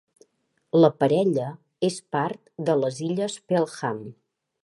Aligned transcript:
La 0.79 0.87
parella 1.01 1.49
és 1.89 1.99
part 2.17 2.49
de 2.71 2.77
les 2.85 2.99
Illes 3.11 3.39
Pelham. 3.53 4.03